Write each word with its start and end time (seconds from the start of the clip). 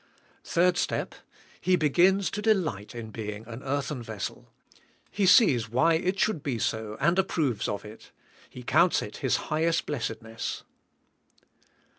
3rd 0.43 0.77
step. 0.77 1.13
He 1.61 1.75
begins 1.75 2.31
to 2.31 2.41
delight 2.41 2.95
in 2.95 3.11
being 3.11 3.45
an 3.45 3.61
earth 3.61 3.91
en 3.91 4.01
vessel. 4.01 4.49
He 5.11 5.27
sees 5.27 5.69
why 5.69 5.93
it 5.93 6.19
should 6.19 6.41
be 6.41 6.57
so, 6.57 6.97
and 6.99 7.19
ap 7.19 7.27
proves 7.27 7.67
of 7.67 7.85
it. 7.85 8.11
He 8.49 8.63
counts 8.63 9.03
it 9.03 9.17
his 9.17 9.35
highest 9.35 9.85
blessedness. 9.85 10.63